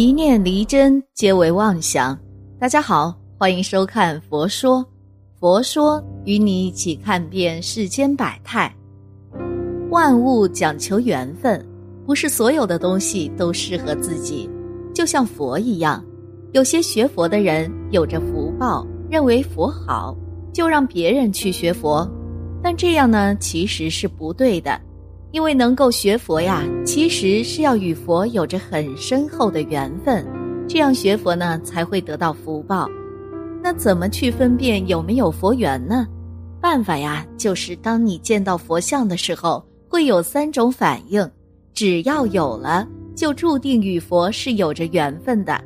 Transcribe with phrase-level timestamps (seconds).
[0.00, 2.16] 一念离真，皆为妄想。
[2.56, 4.78] 大家好，欢迎收看《佛说》，
[5.40, 8.72] 佛说与你一起看遍世间百态。
[9.90, 11.66] 万物讲求缘分，
[12.06, 14.48] 不是所有的东西都适合自己。
[14.94, 16.00] 就像佛一样，
[16.52, 20.16] 有些学佛的人有着福报，认为佛好，
[20.54, 22.08] 就让别人去学佛。
[22.62, 24.80] 但这样呢，其实是不对的。
[25.30, 30.26] 因为能够学佛呀，其实是要与佛有着很深厚的缘分，
[30.66, 32.88] 这样学佛呢才会得到福报。
[33.62, 36.06] 那怎么去分辨有没有佛缘呢？
[36.62, 41.30] 办法呀，就是当你见到佛像的时候，会有三种反应，
[41.74, 45.62] 只要有了，就注定与佛是有着缘分的。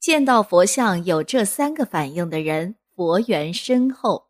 [0.00, 4.24] 见到佛像有这三个反应的人，佛缘深厚。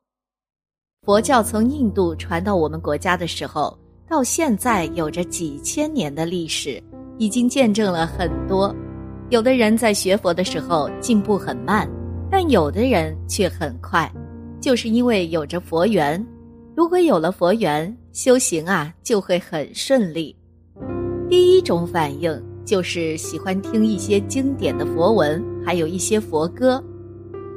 [1.02, 3.78] 佛教从印度传到我们国家的时候。
[4.08, 6.82] 到现在有着几千年的历史，
[7.18, 8.74] 已经见证了很多。
[9.30, 11.88] 有的人在学佛的时候进步很慢，
[12.30, 14.10] 但有的人却很快，
[14.60, 16.24] 就是因为有着佛缘。
[16.76, 20.36] 如果有了佛缘，修行啊就会很顺利。
[21.30, 26.82] 第一种反应就是喜欢听一些经典的佛文，还有一些佛歌。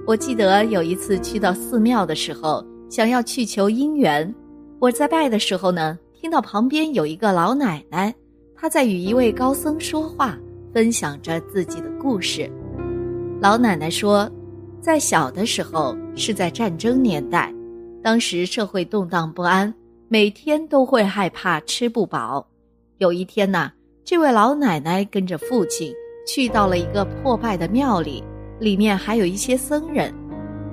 [0.08, 4.34] 我记得有一次去到寺庙的时候，想要去求姻缘，
[4.80, 6.00] 我在拜的时候呢。
[6.20, 8.14] 听到旁边有一个老奶奶，
[8.56, 10.36] 她在与一位高僧说话，
[10.74, 12.52] 分享着自己的故事。
[13.40, 14.28] 老奶奶说，
[14.82, 17.54] 在小的时候是在战争年代，
[18.02, 19.72] 当时社会动荡不安，
[20.08, 22.48] 每天都会害怕吃不饱。
[22.98, 23.72] 有一天呐，
[24.04, 25.94] 这位老奶奶跟着父亲
[26.26, 28.24] 去到了一个破败的庙里，
[28.60, 30.12] 里面还有一些僧人。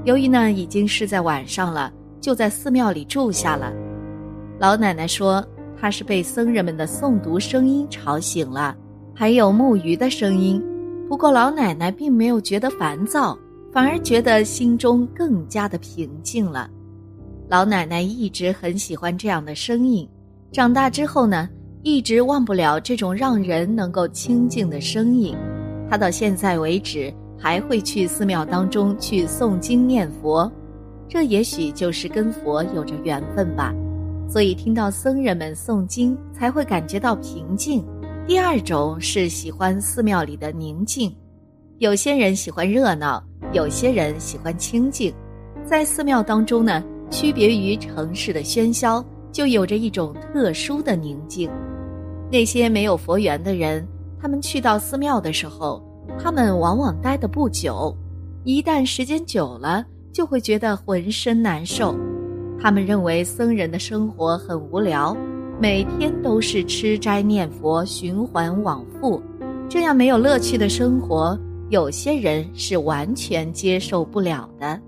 [0.05, 3.71] 由于呢已经是在晚上了，就在寺庙里住下了。
[4.65, 5.47] 老奶奶说
[5.79, 8.75] ：“她是被僧人们的诵读声音吵醒了，
[9.15, 10.59] 还有木鱼的声音。
[11.07, 13.39] 不过老奶奶并没有觉得烦躁，
[13.71, 16.71] 反而觉得心中更加的平静了。
[17.47, 20.09] 老奶奶一直很喜欢这样的声音，
[20.51, 21.47] 长大之后呢，
[21.83, 25.37] 一直忘不了这种让人能够清静的声音。
[25.91, 30.51] 她到现在为止还会去寺庙当中去诵经念佛，
[31.07, 33.71] 这也许就是跟佛有着缘分吧。”
[34.29, 37.85] 所以听到僧人们诵经，才会感觉到平静。
[38.27, 41.15] 第二种是喜欢寺庙里的宁静，
[41.79, 45.15] 有些人喜欢热闹，有些人喜欢清静。
[45.65, 51.51] 在寺庙当中呢，区别于城市的喧嚣，就有着一种特殊的宁静。
[52.33, 53.87] 那些没有佛缘的人，
[54.21, 55.83] 他们去到寺庙的时候，
[56.19, 57.95] 他们往往待得不久，
[58.43, 61.95] 一旦时间久了，就会觉得浑身难受。
[62.61, 65.17] 他们认为僧人的生活很无聊，
[65.61, 69.23] 每天都是吃斋念佛，循环往复，
[69.69, 71.39] 这样没有乐趣的生活，
[71.69, 74.81] 有些人是完全接受不了的。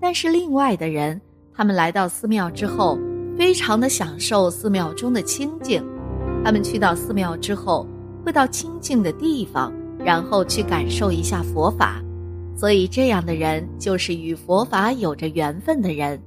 [0.00, 1.20] 但是另外的人，
[1.54, 2.98] 他们来到寺庙之后，
[3.36, 5.82] 非常的享受寺庙中的清静。
[6.44, 7.86] 他们去到寺庙之后，
[8.24, 12.02] 会到清静的地方，然后去感受一下佛法。
[12.56, 16.20] 所以这样的人就是与佛法有着缘分的人。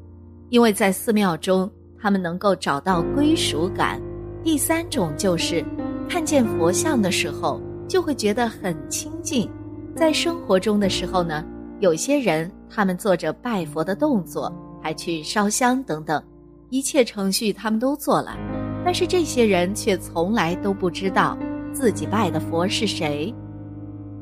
[0.50, 1.70] 因为在寺庙中，
[2.00, 4.02] 他们能够找到归属感。
[4.44, 5.66] 第三种就是
[6.08, 9.50] 看见佛像的时候，就会觉得很亲近。
[9.96, 11.44] 在生活中的时候呢，
[11.80, 16.22] 有些人他们做着拜佛的动作，还去烧香等等，
[16.70, 18.38] 一切程序他们都做了，
[18.84, 21.36] 但是这些人却从来都不知道
[21.74, 23.34] 自己拜的佛是谁。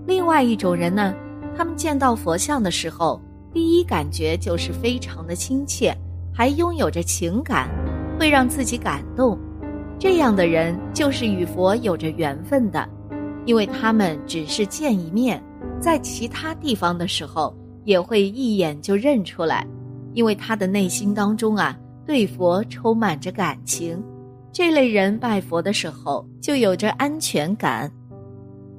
[0.07, 1.13] 另外一种人呢，
[1.57, 5.93] 他们见到佛像的时候，第一感觉就是非常的亲切。
[6.33, 7.69] 还拥有着情感，
[8.19, 9.37] 会让自己感动，
[9.99, 12.89] 这样的人就是与佛有着缘分的，
[13.45, 15.41] 因为他们只是见一面，
[15.79, 17.55] 在其他地方的时候
[17.85, 19.65] 也会一眼就认出来，
[20.13, 24.01] 因为他的内心当中啊对佛充满着感情，
[24.51, 27.91] 这类人拜佛的时候就有着安全感。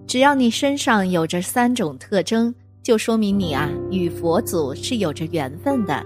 [0.06, 6.04] 只要你身上有着三种特征，就说明你啊与佛祖是有着缘分的。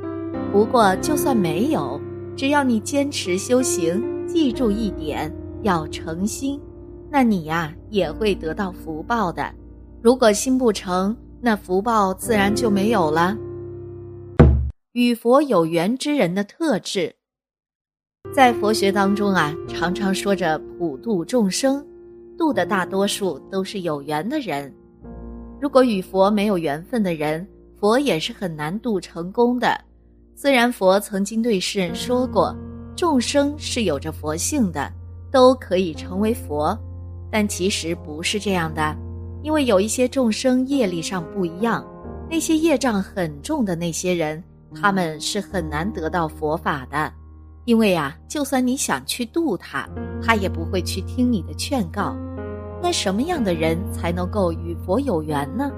[0.51, 2.01] 不过，就算没有，
[2.35, 5.31] 只要你坚持修行，记住一点，
[5.63, 6.59] 要诚心，
[7.11, 9.53] 那你呀也会得到福报的。
[10.01, 13.37] 如果心不诚，那福报自然就没有了。
[14.93, 17.15] 与佛有缘之人的特质，
[18.35, 21.87] 在佛学当中啊，常常说着普度众生，
[22.39, 24.75] 度的大多数都是有缘的人。
[25.61, 27.47] 如果与佛没有缘分的人，
[27.79, 29.79] 佛也是很难度成功的。
[30.41, 32.57] 虽然佛曾经对世人说过，
[32.95, 34.89] 众生是有着佛性的，
[35.33, 36.79] 都可以成为佛，
[37.29, 38.97] 但其实不是这样的。
[39.43, 41.85] 因为有一些众生业力上不一样，
[42.31, 44.41] 那些业障很重的那些人，
[44.81, 47.13] 他们是很难得到佛法的。
[47.65, 49.89] 因为呀，就算你想去度他，
[50.23, 52.17] 他也不会去听你的劝告。
[52.81, 55.69] 那什么样的人才能够与佛有缘呢？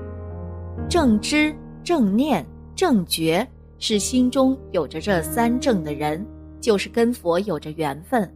[0.86, 1.50] 正知、
[1.82, 2.46] 正念、
[2.76, 3.48] 正觉，
[3.80, 6.24] 是心中有着这三正的人，
[6.60, 8.30] 就是跟佛有着缘分。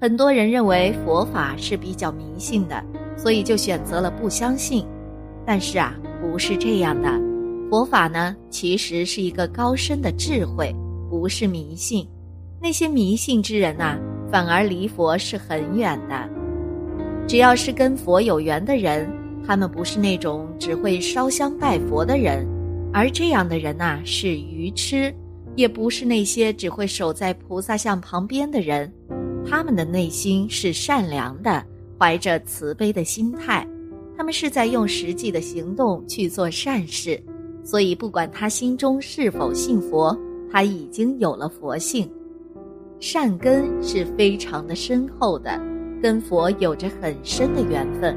[0.00, 2.84] 很多人认为佛法是比较迷信的，
[3.16, 4.84] 所以就选择了不相信。
[5.46, 7.08] 但是啊，不是这样的。
[7.70, 10.74] 佛法呢，其实是一个高深的智慧，
[11.08, 12.06] 不是迷信。
[12.60, 13.96] 那些迷信之人呐，
[14.30, 16.28] 反而离佛是很远的。
[17.28, 19.10] 只要是跟佛有缘的人。
[19.46, 22.46] 他们不是那种只会烧香拜佛的人，
[22.92, 25.12] 而这样的人呐是愚痴；
[25.54, 28.92] 也不是那些只会守在菩萨像旁边的人，
[29.46, 31.64] 他们的内心是善良的，
[31.98, 33.66] 怀着慈悲的心态，
[34.16, 37.22] 他们是在用实际的行动去做善事。
[37.62, 40.18] 所以，不管他心中是否信佛，
[40.50, 42.10] 他已经有了佛性，
[42.98, 45.60] 善根是非常的深厚的，
[46.02, 48.16] 跟佛有着很深的缘分。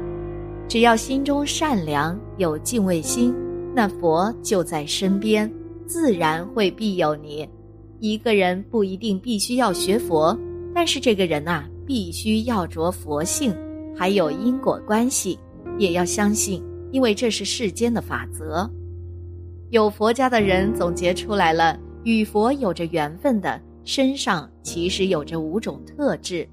[0.66, 3.34] 只要心中善良，有敬畏心，
[3.74, 5.52] 那佛就在身边，
[5.84, 7.48] 自然会庇佑你。
[7.98, 10.38] 一个人不一定必须要学佛，
[10.72, 13.52] 但是这个人呐，必须要着佛性，
[13.96, 15.38] 还有因果关系，
[15.76, 16.62] 也要相信，
[16.92, 18.70] 因为这是世间的法则。
[19.70, 26.48] 有佛家的人总结出来了，与佛有着缘分的身上其实有着五种特质，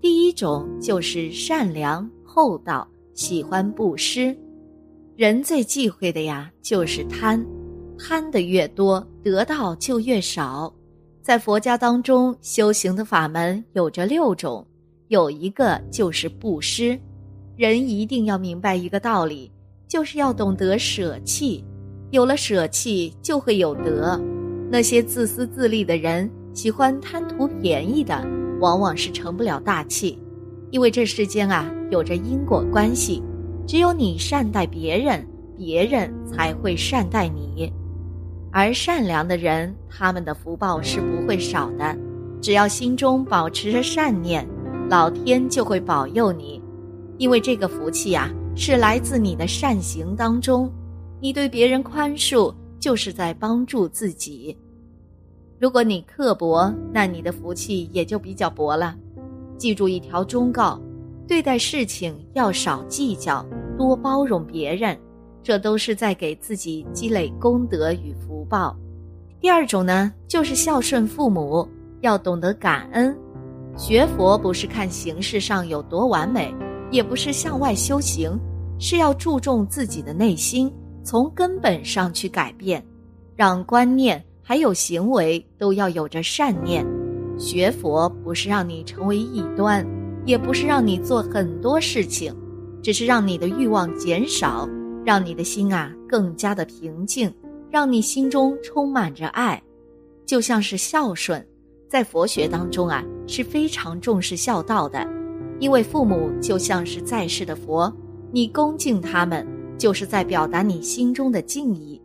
[0.00, 2.88] 第一种就是善良厚道。
[3.14, 4.36] 喜欢布施，
[5.16, 7.42] 人最忌讳的呀就是贪，
[7.98, 10.70] 贪的越多，得到就越少。
[11.22, 14.66] 在佛家当中，修行的法门有着六种，
[15.08, 17.00] 有一个就是布施。
[17.56, 19.50] 人一定要明白一个道理，
[19.88, 21.64] 就是要懂得舍弃。
[22.10, 24.20] 有了舍弃，就会有得。
[24.70, 28.22] 那些自私自利的人，喜欢贪图便宜的，
[28.60, 30.18] 往往是成不了大器。
[30.70, 33.22] 因为这世间啊，有着因果关系，
[33.66, 35.26] 只有你善待别人，
[35.56, 37.72] 别人才会善待你。
[38.52, 41.96] 而善良的人，他们的福报是不会少的。
[42.40, 44.46] 只要心中保持着善念，
[44.88, 46.62] 老天就会保佑你。
[47.18, 50.70] 因为这个福气啊，是来自你的善行当中。
[51.20, 54.56] 你对别人宽恕，就是在帮助自己。
[55.58, 58.94] 如果你刻薄，那你的福气也就比较薄了。
[59.56, 60.78] 记住一条忠告：
[61.26, 63.44] 对待事情要少计较，
[63.76, 64.98] 多包容别人，
[65.42, 68.76] 这都是在给自己积累功德与福报。
[69.40, 71.68] 第二种呢，就是孝顺父母，
[72.00, 73.16] 要懂得感恩。
[73.76, 76.54] 学佛不是看形式上有多完美，
[76.90, 78.38] 也不是向外修行，
[78.78, 80.72] 是要注重自己的内心，
[81.04, 82.82] 从根本上去改变，
[83.36, 86.86] 让观念还有行为都要有着善念。
[87.38, 89.86] 学佛不是让你成为异端，
[90.24, 92.34] 也不是让你做很多事情，
[92.86, 94.64] 只是让你的欲望减少，
[95.04, 97.28] 让你的心啊更加的平静，
[97.68, 99.60] 让你心中充满着爱，
[100.24, 101.44] 就像是孝顺，
[101.88, 105.04] 在佛学当中啊是非常重视孝道的，
[105.58, 107.92] 因为父母就像是在世的佛，
[108.30, 109.44] 你恭敬他们，
[109.76, 112.00] 就是在表达你心中的敬意，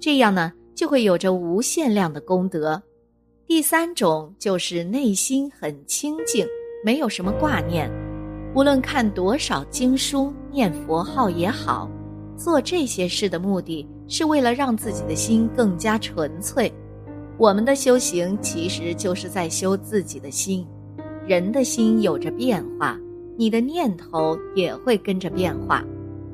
[0.00, 2.82] 这样呢就会有着无限量的功德。
[3.46, 6.46] 第三种就是内心很清净，
[6.82, 7.92] 没有什么挂念，
[8.54, 11.90] 无论看多少经书、念佛号也好，
[12.36, 16.72] 做这些事的目的是为了让自己的心更加纯粹。
[17.38, 20.66] 我们的修行其实就是在修自己的心。
[21.26, 22.98] 人的心有着变化，
[23.38, 25.82] 你的念头也会跟着变化，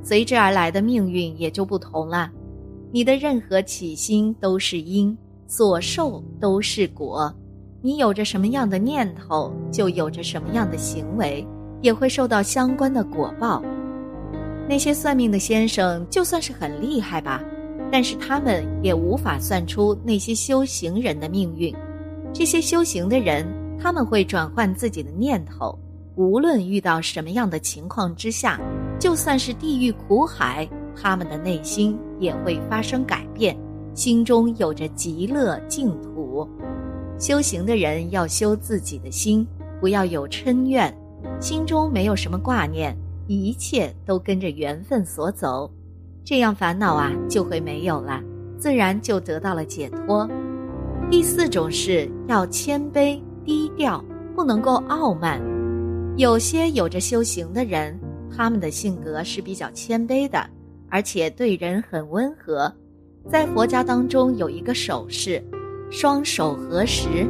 [0.03, 2.31] 随之而来的命运也就不同了。
[2.91, 5.17] 你的任何起心都是因。
[5.51, 7.35] 所受都是果，
[7.81, 11.43] 你有着什么样的念头，就有着什么样的行为，
[11.81, 13.63] 也会受到相关的果报。
[14.69, 17.43] 那些算命的先生就算是很厉害吧，
[17.91, 21.75] 但是他们也无法算出那些修行人的命运。
[22.33, 23.47] 这些修行的人，
[23.81, 25.79] 他们会转换自己的念头，
[26.17, 28.61] 无论遇到什么样的情况之下，
[28.99, 33.57] 就算是地狱苦海，他们的内心也会发生改变。
[33.95, 36.47] 心中有着极乐净土，
[37.19, 39.45] 修行的人要修自己的心，
[39.81, 40.95] 不要有嗔怨，
[41.41, 42.97] 心中没有什么挂念，
[43.29, 45.71] 一切都跟着缘分所走，
[46.25, 48.21] 这样烦恼啊就会没有了，
[48.59, 50.29] 自然就得到了解脱。
[51.11, 54.05] 第四种是要谦卑低调，
[54.35, 55.41] 不能够傲慢。
[56.17, 57.97] 有些有着修行的人，
[58.37, 60.45] 他们的性格是比较谦卑的，
[60.91, 62.71] 而且对人很温和。
[63.31, 65.43] 在佛家当中有一个手势，
[65.89, 67.29] 双手合十，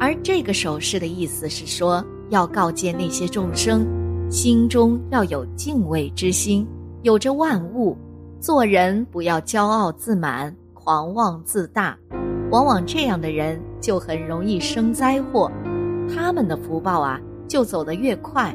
[0.00, 3.86] 而这个手势的意思是说，要告诫那些众生，
[4.28, 6.66] 心中要有敬畏之心，
[7.02, 7.96] 有着万物，
[8.40, 11.96] 做人不要骄傲自满、狂妄自大，
[12.50, 15.48] 往往这样的人就很容易生灾祸，
[16.12, 18.52] 他们的福报啊就走得越快。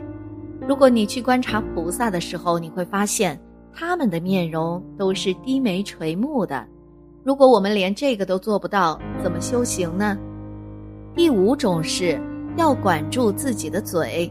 [0.68, 3.40] 如果你去观察菩萨的时候，你会发现
[3.74, 6.68] 他们的面容都是低眉垂目的。
[7.24, 10.18] 如果我们连这个都做不到，怎么修行呢？
[11.16, 12.22] 第五种是
[12.60, 14.30] 要管住自己的嘴，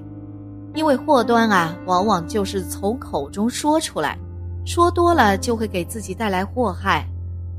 [0.74, 4.18] 因为祸端啊，往往就是从口中说出来，
[4.66, 7.06] 说多了就会给自己带来祸害。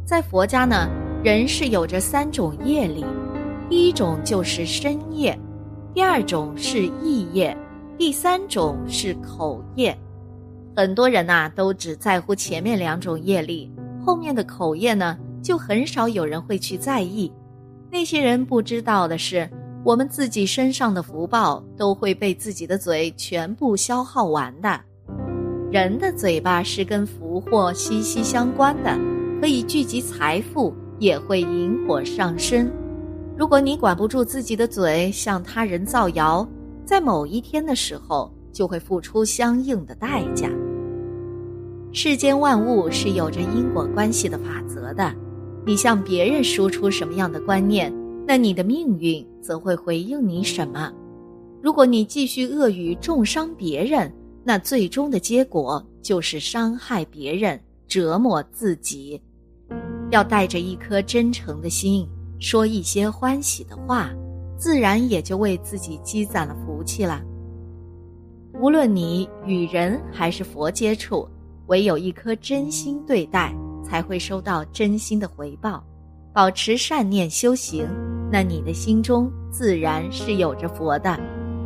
[0.05, 0.87] 在佛家呢，
[1.23, 3.03] 人是有着三种业力，
[3.67, 5.35] 第一种就是身业，
[5.91, 7.57] 第二种是意业，
[7.97, 9.97] 第三种是口业。
[10.75, 13.73] 很多人呐，都只在乎前面两种业力，
[14.05, 15.17] 后面的口业呢？
[15.41, 17.31] 就很少有人会去在意，
[17.89, 19.49] 那些人不知道的是，
[19.83, 24.79] 我们自己身上的福报都会被自己的嘴全部消耗完的。
[25.71, 28.99] 人的嘴巴是跟福祸息息相关的，
[29.39, 32.69] 可以聚集财富，也会引火上身。
[33.37, 36.45] 如果你管不住自己的嘴，向他人造谣，
[36.85, 40.49] 在某一天的时候，就会付出相应的代价。
[41.93, 45.11] 世间万物是有着因果关系的法则的。
[45.65, 47.93] 你向别人输出什么样的观念，
[48.27, 50.91] 那你的命运则会回应你什么。
[51.61, 54.11] 如果你继续恶语重伤别人，
[54.43, 59.21] 那最终的结果就是伤害别人，折磨自己。
[60.11, 62.07] 要带着一颗真诚的心，
[62.39, 64.09] 说一些欢喜的话，
[64.57, 67.21] 自然也就为自己积攒了福气了。
[68.59, 71.27] 无论你与人还是佛接触，
[71.67, 73.53] 唯有一颗真心对待。
[73.81, 75.83] 才会收到真心的回报，
[76.31, 77.87] 保持善念修行，
[78.31, 81.19] 那你的心中自然是有着佛的，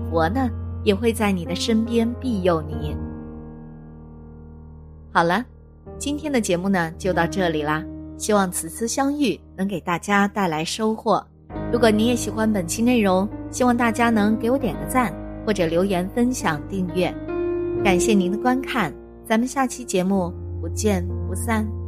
[0.10, 0.50] 佛呢
[0.84, 2.96] 也会在你的身边庇佑你。
[5.12, 5.46] 好了，
[5.98, 7.84] 今天的节目呢就到这里啦，
[8.17, 11.24] 希望此次相遇能给大家带来收获。
[11.72, 15.13] 如果你也喜欢本期内容，希望大家能给我点个赞，
[15.46, 17.13] 或者留言分享订阅。
[17.84, 18.93] 感谢您的观看，
[19.25, 21.83] 咱们下期节目不见不散。